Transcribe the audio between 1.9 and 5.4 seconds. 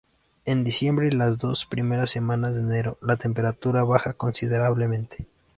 semanas de enero la temperatura baja considerablemente.